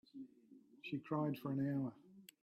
[0.81, 1.93] She cried for an hour.